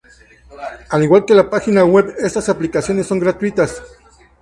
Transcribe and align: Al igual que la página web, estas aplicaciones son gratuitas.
Al 0.89 1.03
igual 1.03 1.25
que 1.25 1.35
la 1.35 1.47
página 1.47 1.85
web, 1.85 2.15
estas 2.17 2.49
aplicaciones 2.49 3.05
son 3.05 3.19
gratuitas. 3.19 3.83